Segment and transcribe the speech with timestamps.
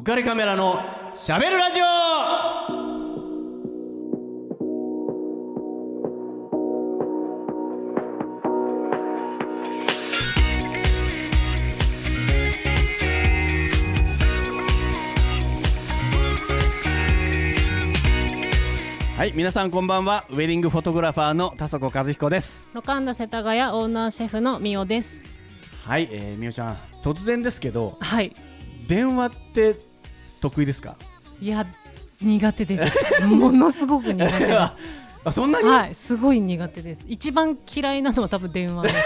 [0.00, 0.80] 浮かれカメラの
[1.12, 1.84] しゃべるラジオ
[19.18, 25.20] はい皆さんこんばんはウェディングフォトグラファーの田底和彦ですロカンダ世田谷オーナーシェフのみおです。
[25.84, 28.34] はい、えー、みおちゃん突然ですけどはい。
[28.90, 29.89] 電話って
[30.40, 30.96] 得意ですか？
[31.40, 31.66] いや
[32.20, 32.98] 苦手です。
[33.24, 34.74] ものすごく苦手で あ
[35.24, 35.64] あそんなす。
[35.64, 37.02] に、はい、すごい苦手です。
[37.06, 38.96] 一番嫌いなのは多分電話です。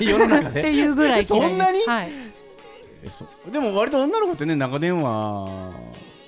[0.04, 1.28] 世の中ってでいうぐらい嫌いです。
[1.28, 1.82] そんなに？
[1.84, 2.10] はい。
[3.04, 5.70] えそうでも割と女の子ってね長電話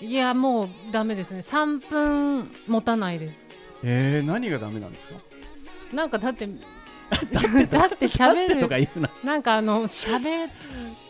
[0.03, 1.43] いやもうダメですね。
[1.43, 3.45] 三分持たないです。
[3.83, 5.15] えー、何がダメなんですか？
[5.93, 6.53] なんかだってだ
[7.87, 10.49] って喋るか言うななんかあの喋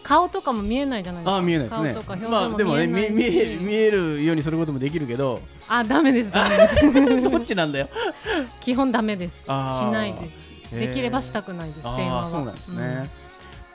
[0.07, 1.37] 顔とかも見えないじゃないですか。
[1.37, 3.13] あー見えないですね顔とか表まあで情も見えないし。
[3.13, 6.93] 見え見えるようにすることもできるけどあダメですダメです。
[7.31, 7.89] どっちなんだよ
[8.61, 9.45] 基本ダメです。
[9.45, 10.31] しあーないで
[10.71, 10.75] す。
[10.75, 11.83] できればしたくないです。
[11.83, 12.23] 電話は。
[12.23, 13.11] ああそうなんですね、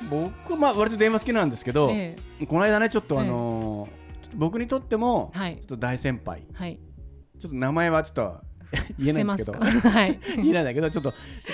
[0.10, 1.94] 僕まあ割と電話好きなんですけど、うん。
[1.96, 2.16] え
[2.48, 6.80] この間ねちょっとあのーちょっと僕にとってもえはいちょっと大先輩はい。
[7.40, 8.36] ちょっと名前はちょっと
[8.98, 9.54] 言えないんですけど。
[9.90, 10.20] はい。
[10.38, 11.14] 言えないんだけどちょっと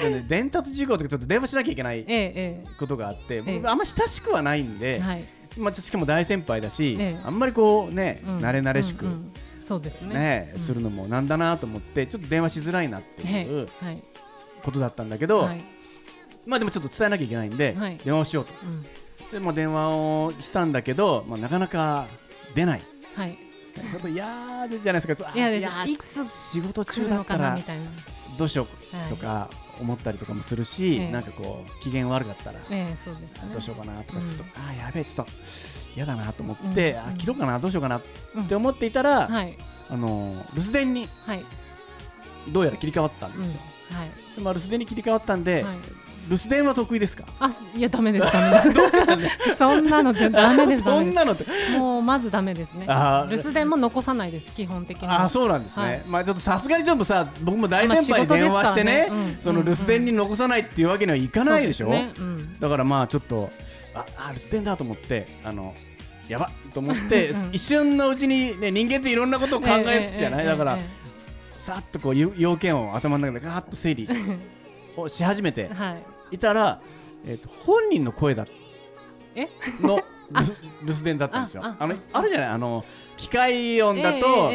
[0.10, 3.54] ね伝達事項とかちょっと電話しなきゃいけないええことがあって、ええ。
[3.56, 5.24] 僕あんま親しくはないんえで、えはい。
[5.58, 7.22] まあ、しかも大先輩だし、ええ。
[7.24, 8.38] あんまりこうね、うん。
[8.38, 9.32] 慣れ慣れしく、うんうん
[9.68, 10.14] そうですね。
[10.14, 10.60] ねうん。
[10.62, 14.02] するのもなんだなと思ってちょっと電話しづらいなっていうはい。
[14.64, 15.62] ことだったんだけど、はい。
[16.48, 17.98] まあでもちょっと伝えなきゃいけないんで、はい。
[17.98, 18.54] 電話をしようと。
[18.64, 18.86] うん。
[19.32, 22.08] でもう電話をしたんだけど、まあ、なかなか
[22.56, 22.82] 出ない。
[23.16, 23.38] はい。
[23.90, 25.32] ちょっと嫌でじゃないですか。
[25.34, 25.64] あいやです。
[25.64, 27.86] やいつ仕事中だったらなみたいな。
[28.38, 31.12] どうしよはいうとか思ったりとかもするし、ええ。
[31.12, 33.50] なんかこう機嫌悪かったらええそうですね。
[33.52, 34.26] どうしようかなとかうん。
[34.26, 35.32] ちょっと、あーやべえちょっと
[35.96, 37.00] 嫌だなと思って、うん。
[37.00, 38.02] あ切ろうかなどうしようかなっ
[38.36, 38.44] うん。
[38.46, 39.58] て思っていたら、はい。
[39.90, 41.46] あの留守電にはい。
[42.50, 43.60] どうやら切り替わったんうんですよ、
[43.98, 44.10] はい。
[44.36, 45.78] でまあ、留守電に切り替わったんで、はい。
[46.30, 47.24] 留守電は得意ですか？
[47.40, 49.56] あすいやダメです ダメです。
[49.56, 51.36] そんなのでダメですダそんなの。
[51.78, 52.86] もうまずダメですね。
[52.86, 55.24] 留守電も残さないです基本的には。
[55.24, 56.04] あーそうなんですね、はい。
[56.08, 61.90] まあちょっとさすがにでもさ僕も大先輩に電話してね,、ねうんその留守電に残さないっていうわけにはいかないでしょ？
[61.90, 62.12] ね。
[62.18, 62.60] うん。
[62.60, 63.50] だからまあちょっと
[63.96, 65.74] ああ留守電だと思ってあの
[66.28, 70.82] やばっと思って、うん一瞬のうちに、ね、人間っていろんなことを考えるじゃない、だから、え
[71.52, 74.10] さっとこうゆ要件を頭の中でガーッと整理
[74.98, 76.17] をし始めてえはい。
[76.32, 76.82] いたら、
[77.26, 78.46] えー、と本人の声だ
[79.36, 79.48] え？
[79.82, 80.02] の
[80.84, 81.62] 留守電だったんですよ。
[81.64, 82.20] ああのあ。
[82.20, 82.50] あるじゃない？
[82.50, 82.84] あの
[83.16, 84.52] 機械音だと、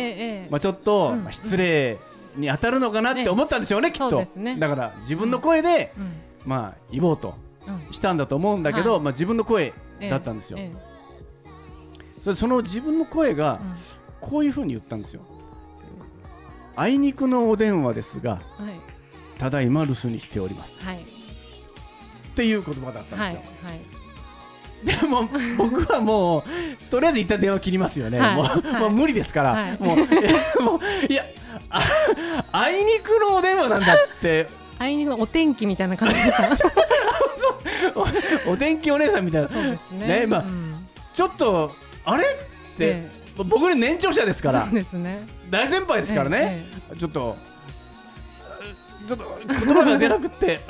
[0.50, 1.24] まあ、ちょっと、うん。
[1.24, 1.98] まあ、失礼
[2.36, 4.26] に当たるのかなって思ったんでしょうね、きっと。
[4.58, 6.12] だから自分の声で、うん。
[6.44, 7.34] まあ言おうと
[7.66, 7.92] うん。
[7.92, 9.00] したんだと思うんだけど、はい。
[9.02, 10.72] まあ、自分の声ええだったんですよ、え
[12.22, 13.60] それその自分の声が
[14.20, 15.22] こういうふうに言ったんですよ。
[16.74, 18.80] あいにくのお電話ですがはい。
[19.38, 20.74] ただいま留守にしております。
[20.84, 21.21] はい
[22.32, 23.80] っていう言葉だったんはいですよ、はい
[24.82, 26.42] でも僕はもう
[26.90, 28.34] とりあえず一旦電話切りますよね、はい。
[28.34, 28.80] もうはい。
[28.80, 29.78] もう無理ですから、はい。
[29.78, 30.02] もうえ
[30.60, 31.24] もういや
[31.70, 31.82] あ
[32.50, 34.48] あいにくのお電話なんだって。
[34.80, 36.72] あいにくのお天気みたいな感じですか？
[38.48, 39.48] お天気お姉さんみたいな。
[39.48, 40.06] そうですね。
[40.22, 40.74] ねまあうん。
[41.12, 41.70] ちょっと
[42.04, 42.24] あれ？
[42.24, 42.26] っ
[42.76, 44.64] て、え僕ね年長者ですから。
[44.64, 45.28] そうですね。
[45.48, 46.96] 大先輩ですからね、え。
[46.96, 47.36] ちょっと
[49.08, 50.60] ちょっと言葉が出なくって。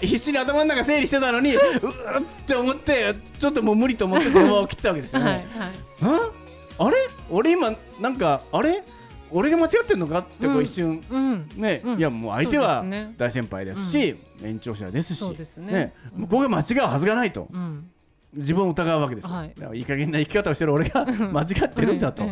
[0.00, 5.70] 必死に頭の中整理してたのにうーって思ってちょっともう無理と思って電話を切ったわけですえはいよね、はい。
[5.70, 6.30] ん
[6.78, 6.96] あれ？
[7.30, 8.82] 俺今なんかあれ？
[9.30, 10.18] 俺が間違ってんのか？
[10.20, 10.64] ってこううん。
[10.64, 11.48] 一瞬、うん。
[11.56, 11.98] ね、うん。
[11.98, 12.84] いやもう相手は
[13.16, 15.22] 大先輩ですし、年長者ですし。
[15.58, 15.94] ね。
[16.14, 17.48] うん向こうが間違うはずがないと。
[17.52, 17.90] うん
[18.34, 19.78] 自分を疑うわけですよ、はい。
[19.78, 22.24] いい加減な生き方をしてる俺が 間違ってるんだと、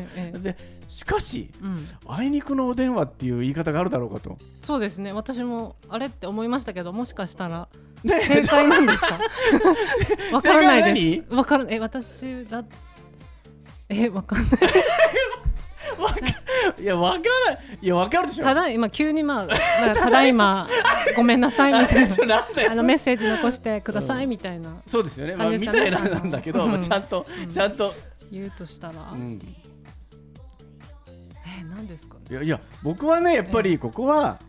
[0.43, 0.57] で
[0.89, 1.89] しかしうん。
[2.07, 4.37] あいにくのお電話っていう言い方があるだろうかと。
[4.61, 5.12] そうですね。
[5.12, 7.69] 私もあれって思いましたけどもしかしたら
[8.05, 9.19] ね正解なんですか？
[10.33, 11.35] わからないで正す。
[11.35, 12.62] わからえ私だ
[13.89, 14.51] えわかんない
[16.78, 18.44] いやわからんいやわかるでしょ。
[18.44, 19.54] ただ今急にまあな
[19.93, 20.69] んかただいま
[21.16, 24.76] ごめんなさいみたいなあのメッセージ残してくださいみたいな。
[24.87, 26.72] そうですよね、まあ、みたいななんだけど、うん。
[26.72, 27.50] まあ、ちゃんと、うん。
[27.50, 27.94] ちゃんと、
[28.31, 29.12] 言うとしたら？
[29.12, 29.40] うん、
[31.44, 32.16] え何ですか？
[32.16, 34.40] ねいやいや僕はねやっぱりここは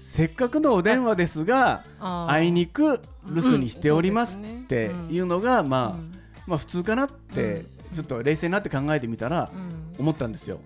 [0.00, 6.12] せっかくのお電話ですがあいにく留守にしておりますっていうのが、まあ、うん。
[6.46, 7.66] まあ普通かなって、うん。
[7.94, 9.94] ちょっと冷静になって考えてみたらうん。
[9.98, 10.60] 思ったんですよ。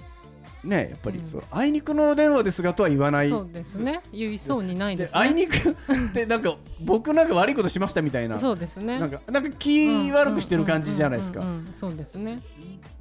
[0.67, 1.43] ねやっぱりうん。
[1.51, 3.29] あいにくの電話ですがとは言わない。
[3.29, 4.03] そうですね。
[4.13, 5.21] 言いそうにないでですね。
[5.21, 5.75] あいにくっ
[6.13, 8.39] てなんか僕なんか悪いことしましたみたいな。
[8.39, 8.99] そうですね。
[8.99, 11.45] なんかなんか気悪くしてる感じじゃないですか。
[11.75, 12.43] そうですね。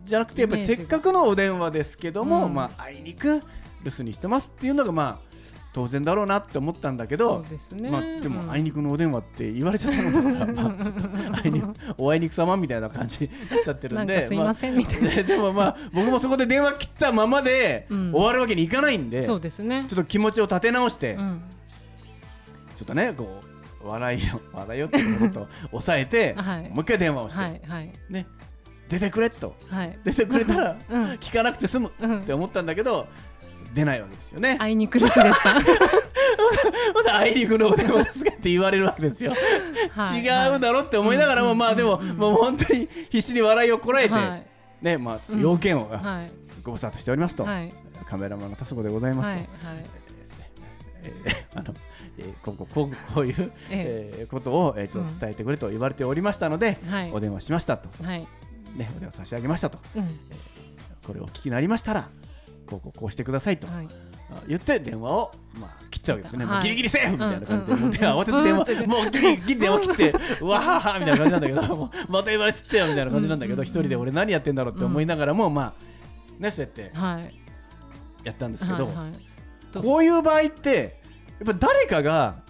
[0.05, 2.53] じゃなくてやっぱりせっかくのお電話ですけども、うん。
[2.53, 3.41] まああいにく
[3.83, 5.35] 留守にしてますっていうのがまあ
[5.75, 7.43] 当然だろうなって思ったんだけど
[7.73, 7.89] ね。
[7.89, 8.49] まあ、でも、うん。
[8.49, 11.67] あいにくのお電話って言われちゃったのだから、まあ、ちょっとあいにく
[11.97, 18.11] おあいにく様みたいな感じになっちゃってるなんんでかすいませんみたいな、ででもまあ僕もそこで電話切ったままでうん。
[18.13, 19.83] 終わるわけにいかないんで、そうですね。
[19.89, 21.41] ちょっと気持ちを立て直して、うん。
[22.77, 23.41] ちょっとねこ
[23.83, 26.69] う笑いを 笑いをっていうのをちょっと抑えて、はい。
[26.69, 27.91] もう一回電話をして、はいはい。
[28.09, 28.27] ね
[28.87, 29.55] 出てくれと。
[29.69, 29.99] はい。
[30.05, 31.03] 出てくれたらうん。
[31.15, 33.07] 聞かなくて済むうんって思ったんだけど
[33.75, 34.57] 出ないわけですよね。
[34.59, 35.53] あいにく留守でした。
[36.95, 39.33] まだあいにくのお電話ですかって言われるわけですよ。
[39.91, 40.21] はい。
[40.23, 44.45] 違うだろって思いながらも、うんまあでも、うんもう本当に必死に笑いをこらえて、はい。
[44.81, 46.31] ねまあ要件を、はい。
[46.63, 47.73] ご無沙汰しておりますと、はい。
[48.09, 51.73] カメラマンの田底でございますと、えーあの
[52.17, 54.23] えーこうこうこうこういう、ええ。
[54.23, 57.11] ーことを、えーちょっと伝えてくれと言われておりましたので、はい。
[57.11, 58.25] お電話しましたと、はい。
[58.75, 59.79] ね、お電話差し上げましたと。
[59.95, 60.07] うん。
[61.05, 62.09] これをお聞きになりましたら
[62.65, 63.87] こうこうこうしてくださいと、はい。
[64.31, 77.35] あ言って電話を、まあ、切ったわけですね、もうはいギリギリセーフみたいな感じで、うんもう電話慌てて電話 もうギリギリ電話切って うわははみたいな感じなんだけどもうまた言われつってよみたいな感じなんだけどうん一人で俺何やってんだろうって思いながらも、まあねそうやってはい。
[78.23, 79.11] やったんですけど、はいはい。
[79.71, 80.99] どこういう場合って
[81.39, 82.45] やっぱ誰かが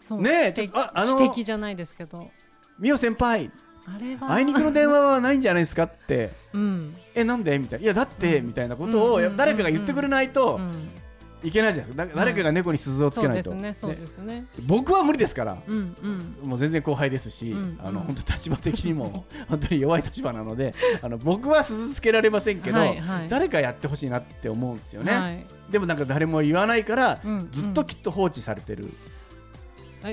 [0.00, 2.30] そうねえああの指摘じゃないですけど
[2.80, 3.50] 「美桜先輩
[3.86, 4.32] あれは。
[4.32, 8.46] あいにくの電話はないんじゃないですか?」ってうん「えなんで?」みたいな「いやだって」うん。
[8.48, 10.90] みたいなことを誰かが言ってくれないとうん。
[11.42, 12.06] いけないじゃないですか。
[12.06, 13.54] だ誰かが猫に鈴をつけないと。
[13.54, 14.44] ねそうねですね。
[14.66, 15.56] 僕は無理ですから。
[15.66, 15.96] うん
[16.42, 16.48] うん。
[16.48, 17.78] もう全然後輩ですし、うんうん。
[17.82, 23.28] あの本当立場的にも 本当に弱い立場なのであの僕は鈴つけられませんけど、はいはい。
[23.28, 25.46] 誰かやってほしいなって思うんですよね、はい。
[25.70, 28.88] でもなんか誰も言わないから、うんずっときっと放置されてる、え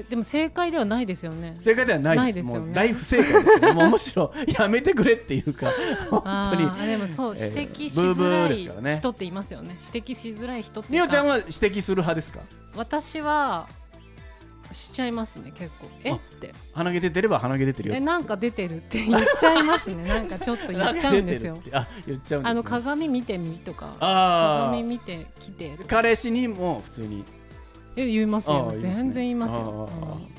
[0.10, 1.56] でも正解ではないですよね。
[1.62, 2.48] 正解ではないです。
[2.50, 2.60] よね。
[2.60, 5.68] もう大不正解ですけどもうむしろ やめてくれっていうか
[6.12, 6.88] 本当に。
[6.88, 8.30] でもそうえー指摘しづ
[8.84, 9.78] らい人っていますよね。
[9.94, 12.40] 指摘しづらい人ってみおちゃんはは指摘する派ですか？
[12.76, 13.68] 私は
[14.72, 15.88] しちゃいますね結構。
[16.04, 16.12] え？
[16.12, 16.54] あって。
[16.74, 20.04] 鼻毛出てれば鼻毛出てるよえなんか出てるって言っちゃいますね。
[20.08, 21.58] なんかちょっと言っちゃうんですよ。
[21.72, 23.96] あ言っちゃうんね、あの鏡見てみとか。
[24.02, 27.24] あ鏡見てきて彼氏にも普通に
[27.98, 29.90] え言いますよ全然言いますよ、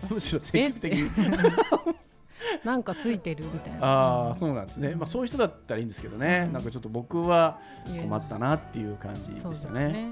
[0.08, 1.10] むしろ積極的に。
[2.64, 3.78] なんかついてるみたいな。
[3.82, 6.52] ああそうなんですね、まあ、そういう人だったらいいんですけどね、うん。
[6.52, 7.58] なんかちょっと僕は
[8.00, 9.88] 困ったなっていう感じでしたね。
[9.92, 10.08] ね。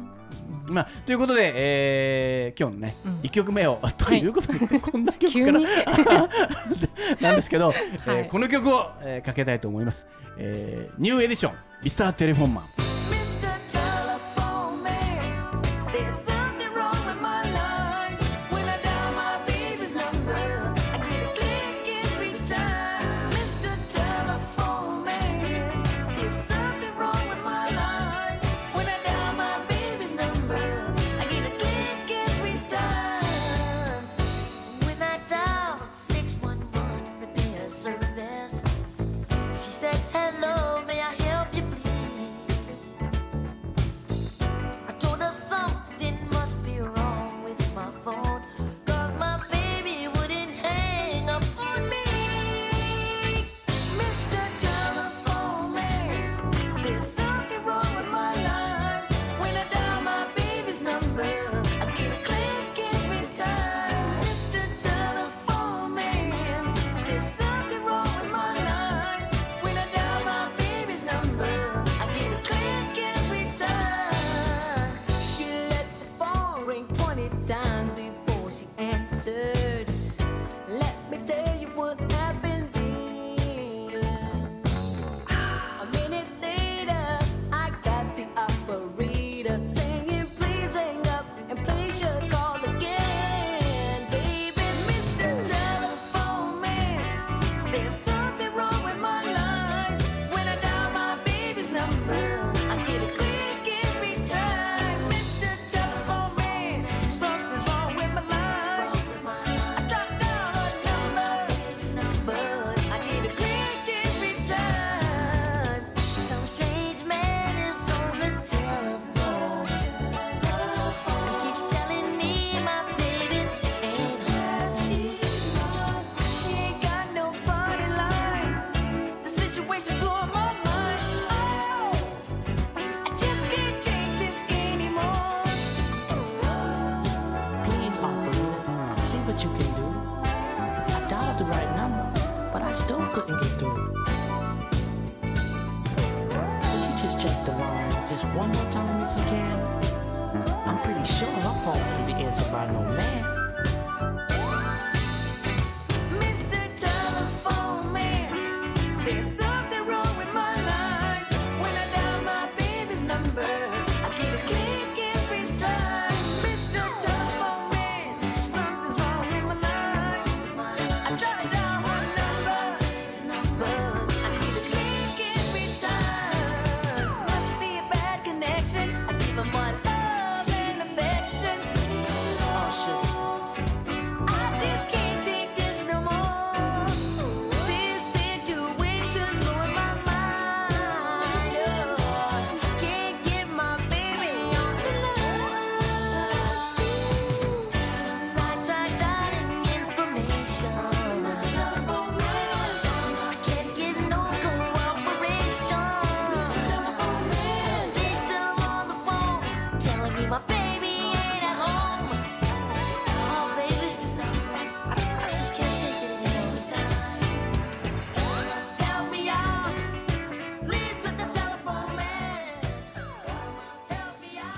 [0.66, 3.12] まあ、ということで、えー今日のね、うん。
[3.20, 5.66] 1曲目をということで、 こんな曲急からに。
[7.20, 7.72] なんですけど、
[8.08, 10.06] えこの曲を、えーかけたいと思います、
[10.38, 12.64] えーニューエディション「ミスターテレフォンマン」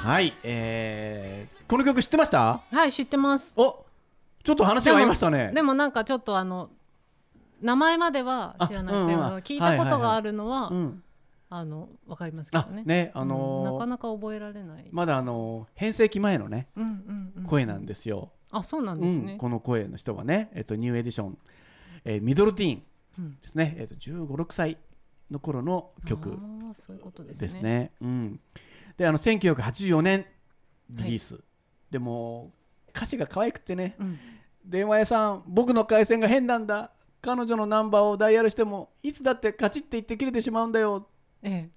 [0.09, 2.63] はい、えー、この曲知ってました？
[2.73, 3.53] はい知ってます。
[3.59, 3.85] お
[4.43, 5.53] ちょっと話が合いましたね。
[5.55, 6.71] でもなんかちょっとあの
[7.61, 9.41] 名前までは知らないけど、あうんうん。
[9.43, 11.03] 聞いたことがあるのは、うん、
[11.51, 21.39] あのわかりますけどあねねあのーうんなかなか覚えられない、まだあのー変成期前のねうんうんうん、声なんですよ、あそうなんうんですね、この声の人はね、えっと、ニューエディション、
[22.07, 22.83] えーミドルティーン。
[23.19, 23.39] うん。
[23.43, 24.79] ですね、えっと、1 5 6歳
[25.31, 27.47] の頃の曲あーそういうことですね。
[27.47, 27.91] ですね。
[28.01, 28.41] うん、
[28.99, 30.27] であの1984年
[30.91, 31.41] リリース、
[31.91, 32.53] でも
[32.91, 33.95] 歌詞が可愛くてね。
[33.99, 34.19] うん
[34.65, 36.91] 「電話屋さん僕の回線が変なんだ。
[37.23, 41.09] 彼女のナンバーをダイヤルしてもいつだってカチッて言って切れてしまうんだよ」
[41.43, 41.71] え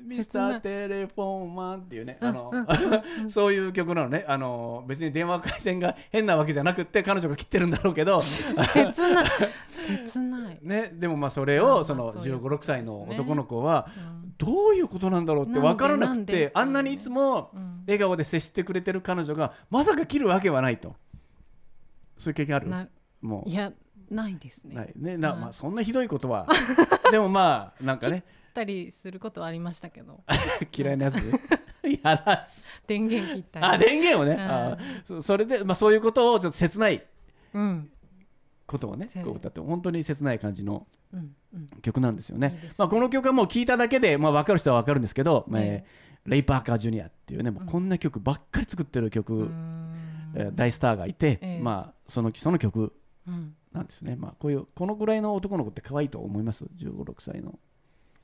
[0.00, 2.52] ミスターテレフォンマンっていうね、あの
[3.30, 9.26] そういう曲なのねあの別に電話回線が変なわけじゃなくって彼女が切ってるんだろうけど、え切ない。
[10.06, 14.34] 切ない、ね、でもまあそれまあをその1 5そういうこと6歳の男の子はうん。
[14.36, 17.84] どういうことなんだろうって分からなくてあんなにいつもうん。
[17.86, 20.96] 笑顔で接してくれてる彼女がまさか切るわけはないと。
[22.18, 22.68] そういう経験ある？
[22.68, 22.88] な
[23.22, 23.72] もいや
[24.10, 24.74] ないですね。
[24.74, 24.92] うない。
[24.96, 25.40] ねな、はい。
[25.40, 26.46] まあ、そんなひどいことは。
[27.10, 28.24] でもまあなんかね
[28.54, 30.22] たりすることはありましたけど。
[30.76, 31.16] 嫌いなやつ
[32.02, 32.68] やらしい。
[32.86, 33.66] 電源切ったり。
[33.66, 34.40] あ電源をね、うん。
[34.40, 37.04] あそそれで、まあ、そういうことをちょっと切ない
[37.52, 37.90] うん。
[38.66, 40.86] ことをねそうこう歌って本当に切ない感じの
[41.82, 42.52] 曲なんですよね。
[42.54, 42.74] いいですね。
[42.78, 45.84] まあ、この曲はもう聴いただけで、まあ、分かる人は分かるんですけど、まあえ
[46.24, 50.32] レイ・パーカー・ジュニアっていうねもうこんな曲ばっかり作ってる曲、うーん。
[50.36, 51.60] えー大スターがいて、ええ。
[51.60, 52.94] まあ、そのその曲
[53.28, 53.54] うん。
[53.72, 57.50] なんですね、まあ、こういうこのぐらいの男の子って可愛いと思います？1 5 6歳の。
[57.50, 57.54] 15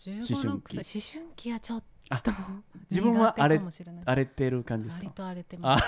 [0.09, 0.77] 思春期。
[0.79, 2.31] 6歳思春期はちょっあと
[2.91, 3.61] 自分はあれ
[4.05, 5.13] 荒れてる感じです割か？
[5.15, 5.85] と荒れてます。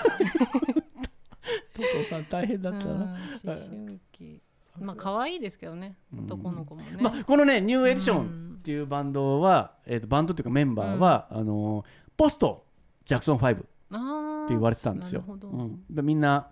[1.77, 4.41] お父 さん大変だったうんな、思春期。
[4.79, 6.25] まあ可愛いですけどねうん。
[6.25, 8.49] 男の子もね、まあ、このねニューエディショうん。
[8.53, 12.65] ンっていうバンドは、えー、とバンドっていうかメンバーは、あのーポスト
[13.05, 13.65] ジャクソン5って
[14.53, 15.23] 言われてたんですよ。
[15.27, 16.51] うん、でみんな、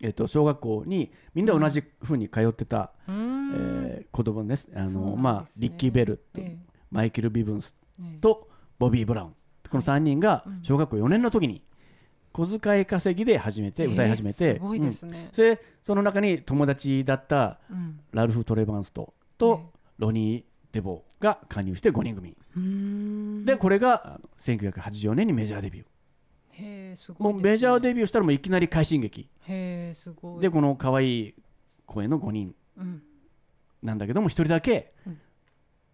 [0.00, 3.23] えー、と小学校にみんな同じふうに通ってた、うーん
[3.54, 5.10] えー子供ですあそうなんですね。
[5.10, 6.56] のまあ、リッキー・ベルと、え
[6.90, 7.74] マイケル・ビブンス
[8.20, 9.34] とボビー・ブラウン
[9.68, 10.60] この3人がうん。
[10.62, 11.62] 小学校4年の時に
[12.32, 18.00] 小遣い稼ぎで始めて歌い始めて、えーすごいでうんすね、それでその中に友達だったうん。
[18.12, 22.36] ラルフ・トレバンストとえロニー・デボーが加入して5人組。
[22.56, 23.44] うーん。
[23.44, 25.86] でこれがあの1984年にメジャーデビュー。
[26.56, 27.50] へえすもごいうですね。
[27.52, 29.28] メジャーデビューしたらもういきなり快進撃。
[29.48, 30.40] へえすごい。
[30.40, 31.34] でこの可愛い
[31.86, 32.54] 声の5人。
[32.78, 33.02] うん
[33.84, 35.20] なんだけども1人だけうん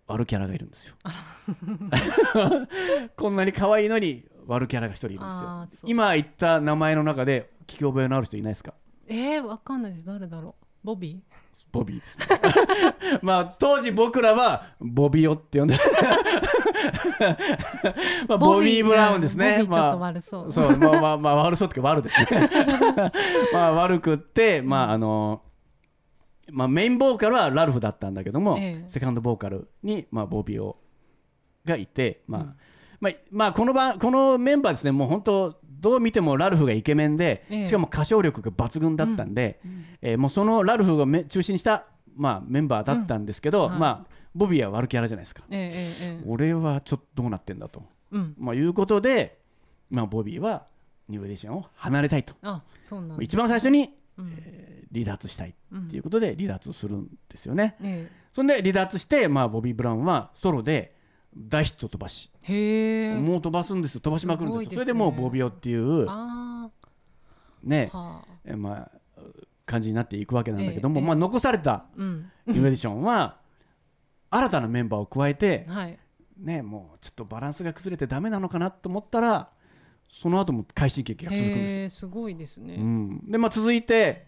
[0.06, 0.96] 悪キャラがいるんですよ。
[3.16, 5.28] こんなに可愛いのに悪キャラが1人いるん
[5.70, 5.88] ですよ。
[5.88, 8.74] 今言った名前の中で聞き覚えのある人いないですか？
[9.06, 10.06] えー、わかんないです。
[10.06, 10.86] 誰だろう。
[10.86, 11.22] ボビ
[11.70, 12.26] ボビーですね。
[13.22, 15.76] まあ当時僕らはボビオって呼んで。
[18.26, 19.58] まあボビー・ブラウンですね。
[19.58, 20.76] ちょっとま悪そう、あそう。
[20.76, 22.50] まあまあまあ悪そうってか悪ですね。
[23.52, 25.42] まあ悪くってまああの
[26.52, 28.88] まあメインボーカルはラルフだったんだけども、ええ。
[28.88, 30.76] セカンドボーカルにまあボビオ
[31.64, 32.54] がいてまあ、うん。
[33.00, 37.66] まあ、まあこのばこのメンバーですねもう本当どう見てもラルフがイケメンで、ええ。
[37.66, 39.60] しかも歌唱力が抜群だったんで、
[40.02, 43.70] えーもうそのラルフをめ中心にした、まあ、メンバーだったんですけど、うん。
[43.70, 43.78] はい。
[43.80, 45.42] まあ、ボビーは悪キャラじゃないですか、
[46.26, 48.34] 俺はちょっとどうなってんだと、うん。
[48.38, 49.38] まあ、いうことで、
[49.90, 50.66] まあ、ボビーは
[51.08, 54.34] ニューエディションを離れたいと、あそうなんだ一番最初に、うん。
[54.36, 60.96] えー離脱したいうんっていうことで離脱するんですよね、えそんで離脱して、まあ、ボビー・ブラウンはソロで
[61.36, 62.30] 大ヒット飛ばし。
[63.20, 64.00] もう飛ばすんですよ。
[64.00, 64.70] 飛ばしまくるんですよ。
[64.70, 64.74] ね。
[64.74, 66.68] それでもうボビオっていうあ
[67.62, 68.28] ねあはあ。
[68.44, 68.90] えまあ
[69.64, 71.06] 感じになっていくわけなんだけども、ええ。
[71.06, 72.30] まあ、残されたうん。
[72.46, 73.38] ニューエディションは
[74.30, 75.98] 新たなメンバーを加えて、はい。
[76.36, 79.50] ね、もうちょっとバランスが崩れてダメなのかなと思ったら
[80.12, 84.26] その後も快進撃が続くんですすごいですね、うん、でまあ続いて、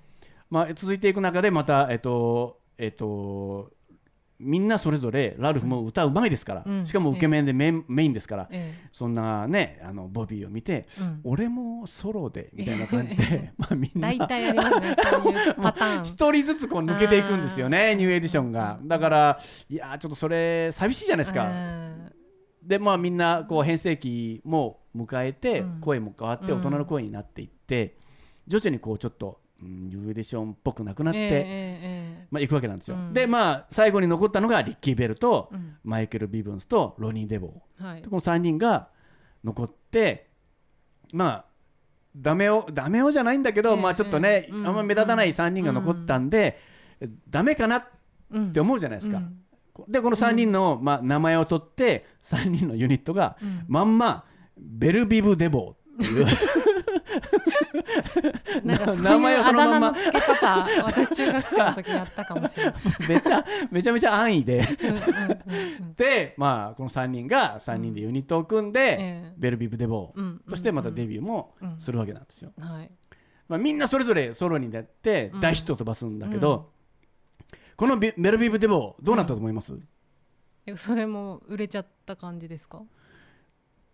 [0.51, 3.73] まあ、続いていく中でまたえっとえっと
[4.43, 6.87] みんなそれぞれラルフも歌うまいですから、うん。
[6.87, 8.49] しかもイケメンでメイン,、メインですから。
[8.51, 11.21] えそんなねあのボビーを見て、えうん。
[11.25, 14.71] 俺もソロでみたいな感じで まあみんな大体あります
[15.55, 16.05] パターン。
[16.05, 18.81] 一人ずつこう抜けていくんですよねニューエディションが。
[18.83, 22.12] だからいやーちょっとそれ寂しいじゃないですか、うん
[22.63, 25.81] でまあみんなこう変声期も迎えてうん。
[25.81, 26.59] 声も変わってうん。
[26.59, 27.97] 大人の声になっていって
[28.47, 33.13] 徐々にこうちょっとうんニューエディションっぽくなくなって、えええまあ、いくわけなんですよ、うん。
[33.13, 35.51] でまあ最後に残ったのがリッキー・ベルと
[35.85, 38.03] マイケル・ビブンスとロニー・デボーはい。
[38.03, 38.89] でこの3人が
[39.45, 40.29] 残って
[41.13, 41.45] まあ
[42.17, 44.67] ダメをダメをじゃないんだけど、ええまあちょっとね、うん。
[44.67, 46.59] あんま目立たない3人が残ったんで、
[47.29, 47.85] ダメかなっ
[48.31, 49.42] うんて思うじゃないですか、うん
[49.89, 53.65] でこの3人の、まあ、名前を取って3人のユニットが、うん。
[53.69, 54.25] まんま
[54.59, 55.71] ベルビブ・デボ。
[55.71, 56.27] ーっていう
[58.65, 59.93] なんか 名前をそあのまんま。
[59.93, 62.75] 付け方私中学生の時やったかもしれない。
[63.09, 64.59] めちゃめちゃめちゃ安易で。
[64.83, 65.95] うんうんうんうん。
[65.95, 69.33] で、まあ、この3人が3人でユニットを組んで、ええ。
[69.37, 70.13] ベルビブ・デボ。
[70.17, 71.81] ーうんとしてまたデビューもうん。
[71.81, 72.53] するわけなんですよ。
[72.59, 72.91] はい。
[73.49, 75.41] まあ、みんなそれぞれソロになってうん。
[75.41, 76.71] 大ヒットを飛ばすんだけど、
[77.83, 79.77] このベベルビブ・デボーどうなったと思います、
[80.67, 82.81] えそれも売れちゃった感じですか？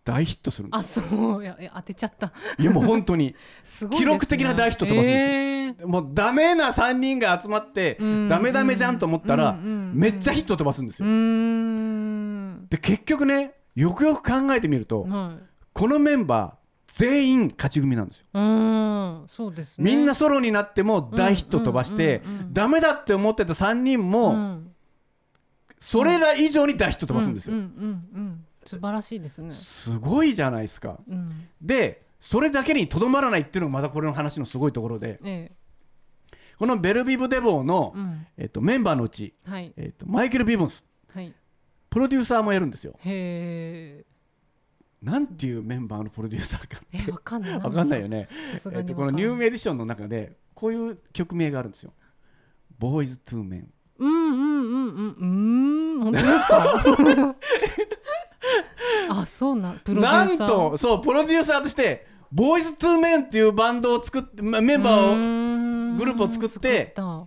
[0.04, 1.42] 大ヒットするあすそう。
[1.42, 2.34] いや当てちゃった。
[2.58, 3.34] いやもう本当に。
[3.88, 3.96] ね。
[3.96, 5.30] 記録的な大ヒット飛ばすんですよ。
[5.30, 8.28] ええもうダメな3人が集まって、うん。
[8.28, 9.92] ダメダメじゃんと思ったら、うんうん。
[9.94, 11.08] めっちゃヒット飛ばすんですよ。
[11.08, 12.66] うーん。
[12.68, 15.44] で結局ねよくよく考えてみると、はい。
[15.72, 16.57] このメンバー
[16.88, 18.26] 全員勝ち組なんですよ。
[18.34, 19.90] うーんそうですね。
[19.90, 22.54] みんなソロになっても大ヒット飛ばして、うんうんうんうん。
[22.54, 24.72] ダメだって思ってた3人も、うん。
[25.80, 27.54] それら以上に大ヒット飛ばすんですよ。
[27.54, 28.44] うんうんうんうん。
[28.64, 29.54] 素晴らしいですね。
[29.54, 30.98] すごいじゃないですか。
[31.08, 31.48] うん。
[31.60, 35.52] でそれだけにとどまらないっていうのがまたこれの話のすごいところでえ
[36.58, 38.26] このベルビブ・デボーのえ、うん。
[38.38, 39.72] えっとメンバーのうち、はい。
[39.76, 40.84] えっとマイケル・ビブンス。
[41.14, 41.32] はい。
[41.90, 42.98] プロデューサーもやるんですよ。
[43.04, 44.04] へ
[45.02, 47.58] なんていうメンバーのプロデューサーかええわかんない。
[47.86, 48.28] んないよね。
[48.72, 51.92] えっと、このニューエディションの中でこういう曲名があるんですよ。
[52.78, 53.70] ボーイズ・トゥ・メン。
[53.98, 55.98] うんうんうんうん。
[55.98, 56.04] うーん。
[56.04, 57.36] 本当ですか？
[59.20, 60.36] あそうなんプロデュなんー。
[60.36, 67.24] サーとそうプロデューサーとしてボーイズ・トゥ・メンっていうバンドを作ってまメンバーをグループを作ってた。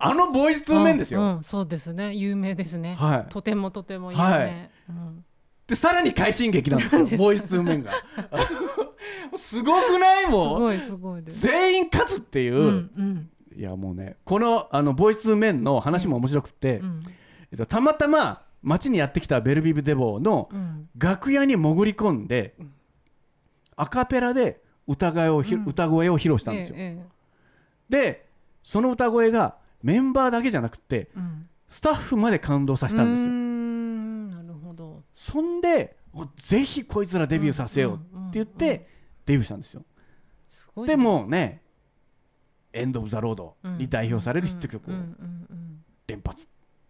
[0.00, 1.20] あのボーイズ・トゥ・メンですよ。
[1.20, 2.14] うんうんそうですね。
[2.14, 3.32] 有名ですね、はい。
[3.32, 4.70] とてもとても有名、はい。
[4.90, 5.24] うん
[5.68, 7.04] でさらに快進撃なんですよ。
[7.18, 7.92] ボーイズ・トゥ・メンが。
[9.36, 10.24] すごくない？
[10.24, 10.60] すもう。
[10.60, 11.40] ごいすごいです。
[11.42, 13.30] 全員勝つっていう、うんうん。
[13.56, 17.02] いやもうねこのあのボーイズ・トゥ・メンの話も面白くて、うん。
[17.52, 20.88] えっと、たまたま街にやってきたベルビブ・デボーのうん。
[20.96, 22.56] 楽屋に潜り込んで、
[23.76, 26.74] アカペラで歌声を歌声を披露したんですよ。
[26.78, 27.06] ええ
[27.90, 28.26] で
[28.64, 31.08] その歌声がメンバーだけじゃなくて
[31.68, 33.30] スタッフまで感動させたんですよ。
[35.30, 38.88] そんでおぜひこいつらデビューさせようって言って
[39.26, 39.84] デビューしたんですよ。
[40.46, 41.62] すごいでもね
[42.72, 44.94] 「エンド・オブ・ザ・ロード」に代表されるヒット曲を
[46.06, 46.48] 連発っ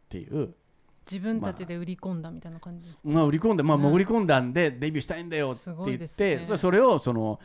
[0.09, 0.55] ていう、
[1.11, 3.83] 自分たちで売り込んだみたいな感じですか、まあ、売り込んで、まあ、うん。
[3.83, 6.57] 潜り込んだんでデビューしたいんだよって言って、ね。
[6.59, 7.41] それをその、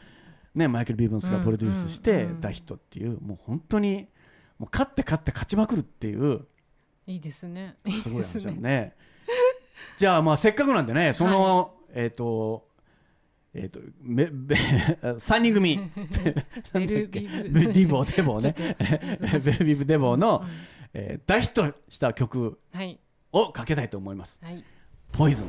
[0.53, 4.07] ね、マイケル・ビーブンスがプロデュースして大ヒットっていう、もう本当に
[4.59, 6.45] もう勝って勝って勝ちまくるっていう。
[7.07, 7.77] いいですね。
[8.03, 8.95] すごい話だね。
[9.97, 12.67] じゃあまあせっかくなんでねその、えっ、と
[13.53, 14.55] えっ、とめべ
[15.01, 15.79] 3人組。
[16.73, 17.49] ベルビブ。
[17.49, 18.55] ベディボーデボーね。
[19.45, 20.49] ベルビブデボーの、うん。
[20.95, 22.99] えー大ヒットした曲はい。
[23.31, 24.39] をかけたいと思います。
[24.41, 24.63] はい。
[25.11, 25.47] ポイズン。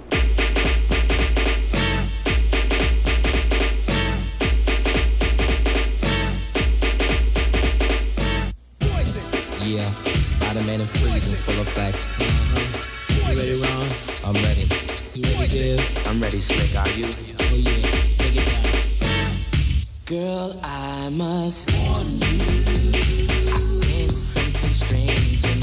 [9.65, 12.94] Yeah, Spider-Man and Freeze in full effect.
[13.35, 13.89] You ready, Ron?
[14.25, 14.69] I'm ready.
[15.13, 15.83] You ready?
[16.07, 16.77] I'm ready, Slick.
[16.77, 17.07] Are you?
[17.41, 17.83] Oh yeah,
[18.17, 19.33] take it down.
[20.07, 22.39] Girl, I must warn you.
[23.53, 25.54] I sense something strange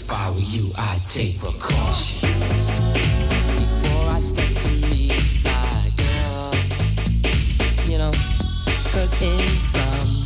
[0.00, 2.30] If I were you, I'd take precaution.
[3.58, 5.12] Before I step to meet
[5.44, 6.54] my girl,
[7.90, 8.12] you know,
[8.92, 10.17] cause in some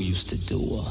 [0.00, 0.90] used to do uh,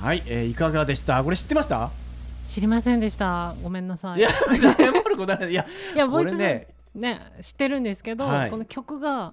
[0.00, 1.22] はい、えーいかがでした？
[1.24, 1.90] これ知ってました？
[2.46, 3.54] 知りませんでした。
[3.62, 4.18] ごめんなさい。
[4.18, 5.50] いや謝ることない。
[5.50, 6.68] いやいやこれね。
[6.94, 8.50] ね知ってるんですけど、はい。
[8.50, 9.32] この曲が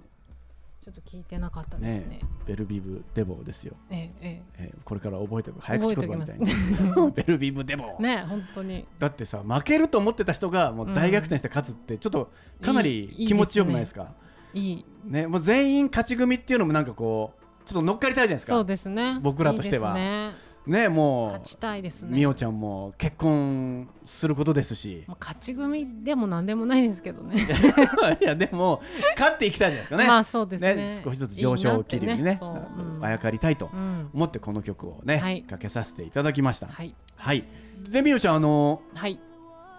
[0.84, 2.18] ちょっと聞いてなかったですね。
[2.18, 4.72] ねベルビブデボですよ、ええええ。
[4.76, 6.52] ーこれから覚えておく早口言葉みたい覚
[7.00, 7.96] えに ベルビブデボ。
[8.00, 8.86] えね本当に。
[9.00, 14.08] だってさ負けると思ってた人がもう大逆転して勝つってちょっとかなり気持ちよくないですか？
[14.54, 14.86] いい。
[15.06, 19.20] ねもう全員勝ち組っていうのもなんかこうちょっと乗っかりたいじゃないですそうかですね。
[19.22, 19.90] 僕らとしては。
[19.90, 20.32] いいね。
[20.68, 22.18] ねも勝ちたいですうね。
[22.18, 25.04] みおちゃんも結婚することですし。
[25.20, 27.38] 勝ち組でもなんでもないですけどね。
[28.22, 28.82] いやでも
[29.18, 30.08] 勝っていきたいじゃないですかね。
[30.08, 31.02] まあそうですね。
[31.04, 33.06] 少しずつ上昇気流にねううん。
[33.06, 36.68] あやかりたいとうん思ってこの曲をね、はいかけさせていただきました。
[36.68, 36.96] はい。
[37.16, 37.44] はい。
[37.90, 39.20] でみおちゃんあのはい。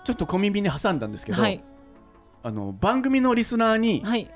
[0.05, 1.65] ちょっと小耳に挟んだんですけど、はい。
[2.45, 4.31] あの番組のリスナーにはい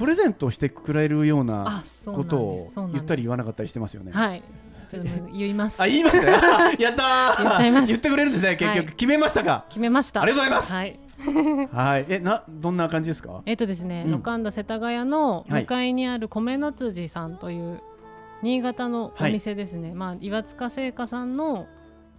[0.00, 4.12] プレゼントしてくれるようなことを言ったり言わなかったりしてますよね。
[4.12, 4.42] はい。
[4.88, 5.80] ちょっと言います。
[5.80, 6.16] あ言います
[6.80, 7.42] やったー。
[7.44, 7.86] 言っちゃいます。
[7.86, 8.56] 言ってくれるんですね。
[8.56, 9.66] 結局、はい決めましたか？
[9.68, 10.22] 決めました。
[10.22, 10.72] ありがとうございます。
[10.72, 10.98] はい。
[11.72, 12.06] はい。
[12.08, 13.42] えなどんな感じですか？
[13.44, 14.12] えっとですね、うん。
[14.12, 15.60] ロカンダ世田谷のはい。
[15.62, 17.80] 向かいにある米の辻さんという
[18.42, 21.66] 新潟のお店ですね、まあ岩塚製菓さんの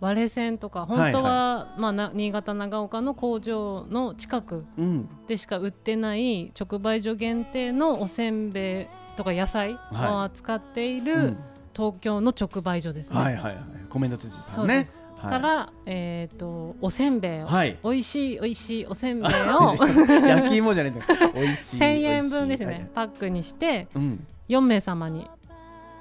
[0.01, 5.09] 割れ線とか本当は、まあ、な新潟長岡の工場の近くうん。
[5.27, 10.09] でしか売ってない直売所限定のおせんべいとか野菜はい。
[10.09, 11.37] を扱っていうるん。
[11.73, 13.19] 東京の直売所ですね。
[13.19, 13.63] はいはいはい。
[13.87, 14.87] コメント辻さんね。
[15.21, 17.77] から、えー、とおせんべいを、はい。
[17.83, 19.75] 美味しい美味しいおせんべいを
[20.27, 21.05] 焼き芋じゃないんだよ。
[21.35, 22.81] 美味しい1000円分です美味しい。
[22.81, 24.27] ねパックにしてうん。
[24.49, 25.27] 4名様に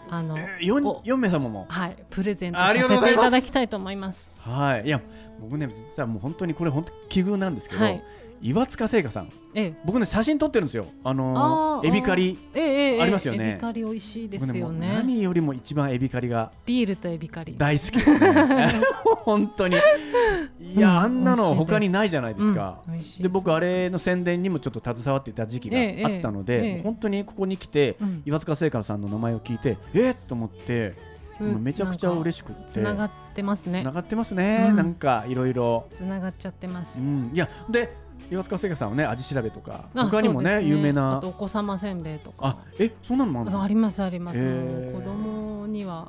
[0.08, 1.66] あの、え四お四名様も。
[1.68, 4.30] はい、プレゼントあさせていただきたいと思います。
[4.38, 4.86] はい。
[4.86, 5.00] いや
[5.40, 8.02] 僕ね実はもう本当にこれ本当奇遇なんですけど、はい
[8.42, 9.32] 岩塚製菓さん。
[9.54, 9.74] ええ。
[9.84, 10.86] 僕ね写真撮ってるんですよ。
[11.04, 11.88] あのあーー。
[11.88, 12.38] エビカリ。
[12.54, 13.50] ありますよね。
[13.50, 14.92] エビカリ美味しいですよね。
[14.94, 17.56] 何よりも一番エビカリがビールとエビカリ。
[17.58, 18.72] 大好きですね。
[19.24, 19.76] 本当に。
[19.76, 26.82] いや、うんあんなの他にないじゃないですか、うんで僕あれの宣伝にもちょっと携わっていた時期がええあったので、ええ。
[26.82, 28.22] 本当にここに来て、うん。
[28.24, 30.94] 岩塚製菓さんの名前を聞いてえっと思って、
[31.40, 33.82] めちゃくちゃ嬉ししくってつながってますね。
[33.82, 33.92] つな。
[33.92, 34.76] がってますね、うん。
[34.76, 35.86] なんかいろいろ。
[35.90, 37.00] つながっちゃってます。
[37.00, 37.30] うん。
[37.34, 37.92] いやで
[38.30, 42.36] 岩塚製菓さんはね味調べとかあ他にもねそうです有名なあとお子様せんべいとか。
[42.40, 44.92] あえそんなのもありますあります。
[44.94, 46.08] 子供には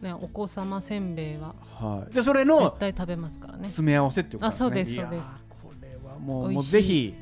[0.00, 3.64] ねお子様せんべいははいでそれの絶対食べますからね。
[3.64, 5.24] 詰め合わせっていうことですねあそうですそうです
[5.62, 7.14] これはもうもうぜひ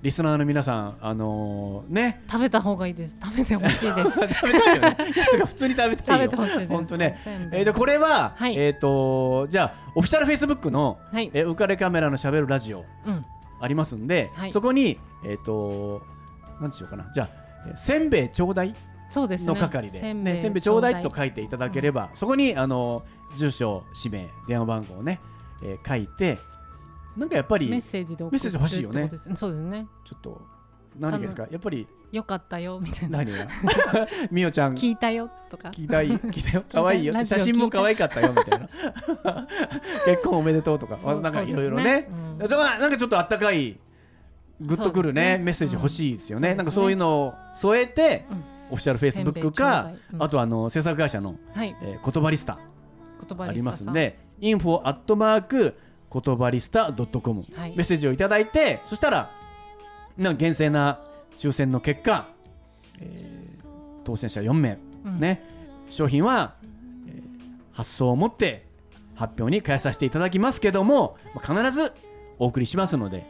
[0.00, 3.16] リスナーの皆さんあのーね食べた方がいいです。
[3.20, 4.20] 食べてほしいです。
[4.28, 4.96] 食べたいよね
[5.44, 6.68] 普通に食べた食いよべてほしいです。
[6.68, 7.18] 本当ね
[7.52, 11.30] えー、とこれは、はいえっ、とじゃあオフィシャルフェイスブックの、はい。
[11.32, 13.24] えー、浮かれカメラのしゃべるラジオうん。
[13.60, 14.52] ありますんで、はい。
[14.52, 16.02] そこにえっ、と
[16.60, 17.10] 何でしょうかな。
[17.14, 17.28] じゃあ
[17.68, 18.74] えーせんべいちょうだい
[19.10, 19.54] そうですね。
[19.54, 25.20] の係で、せんべい,、ね、せんべいちょうだいと書いていただければ、そこにあの住所氏名電話番号をね、
[25.62, 26.38] えー書いて
[27.16, 29.10] なんかやっぱりメッセージで送メッセージ欲しいよね。
[29.36, 29.88] そうですね。
[30.04, 30.40] ちょっと
[30.98, 31.46] 何がですか？
[31.50, 31.86] やっぱり。
[32.10, 33.18] よかったよみたいな。
[33.18, 33.46] 何が？
[34.30, 34.74] みおちゃん。
[34.74, 35.68] 聞いたよとか。
[35.70, 36.08] 聞いたい？
[36.30, 36.64] 聞いたよ？
[36.70, 37.24] 可愛いよ。
[37.24, 38.68] 写真も可愛かったよみたいな。
[40.06, 40.96] 結婚おめでとうとか。
[41.20, 42.08] なんかいろいろね。
[42.38, 43.78] なんかちょっとあったかい
[44.60, 48.44] グッとくるねメッセージ欲しいですよね、うんなんかそういうのを添えて、うん。
[48.70, 51.76] オフィシャルフェイスブックか、あとあの制作会社の、はい。
[51.80, 52.58] えー、言葉リスタ。
[53.38, 55.74] ありますんで、インフォアットマーク
[56.12, 57.44] 言葉リスタドットコム。
[57.54, 57.70] はい。
[57.70, 59.30] メッセージをいただいて、そしたら
[60.18, 61.00] な厳正な
[61.38, 62.28] 抽選の結果、
[63.00, 63.38] えー
[64.04, 65.20] 当選者4名、うん。
[65.20, 65.42] ね
[65.90, 66.54] 商品は、
[67.06, 67.22] えー
[67.72, 68.66] 発送をもって
[69.14, 71.92] 発表に変えさせていただきますけどもまあ必ず
[72.40, 73.24] お送りしますので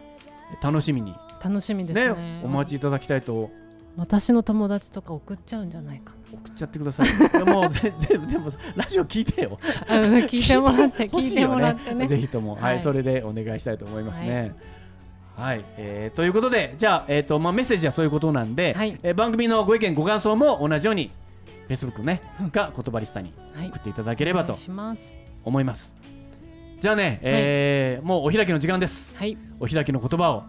[0.62, 1.14] 楽しみに。
[1.44, 2.14] 楽しみですね。
[2.14, 2.40] ね。
[2.42, 3.50] お待ちいただきたいと。
[3.96, 7.06] 私の友達とか送っちゃうんじゃないか送っちゃってください。
[7.30, 9.58] でもぜぜ でもラジオ聞いてよ。
[9.86, 12.06] 聞いてもらって 欲聞いてもらってね。
[12.06, 12.80] ぜひとも、はいはい。
[12.80, 14.40] それでお願いしたいと思いますね。
[14.40, 14.54] はい、
[15.76, 21.10] えーということでじゃあ、えーとまあ、メッセージはそういうことなんで、はいえー番組のご意見ご感想も同じように
[21.68, 24.56] Facebook ね、うんが言葉リスタにはい送っていただければと。
[25.44, 25.94] 思います。
[26.80, 29.14] じゃあね、えーもうお開きの時間です。
[29.16, 30.44] はいお開きの言葉を、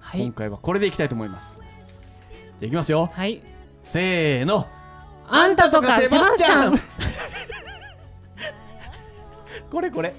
[0.00, 1.58] はい今回はこれでいきたいと思います。
[1.58, 1.66] じゃ
[2.62, 3.10] あいきますよ。
[3.12, 3.42] はい。
[3.84, 4.66] せーの。
[5.28, 6.78] あんたとかセバスチャン。
[9.70, 10.14] これこれ。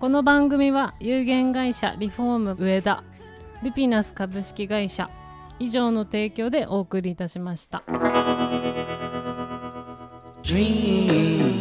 [0.00, 3.02] この番組は有限会社リフォーム上田
[3.64, 5.10] ルピナス株式会社
[5.58, 7.82] 以上の提供でお送りいたしました。
[10.44, 11.57] Dream